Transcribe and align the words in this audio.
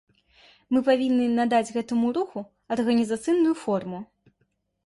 Мы 0.75 0.79
павінны 0.87 1.27
надаць 1.33 1.73
гэтаму 1.75 2.07
руху 2.17 2.39
арганізацыйную 2.77 3.55
форму. 3.67 3.99